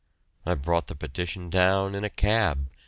[0.47, 2.65] I brought the petition down in a cab.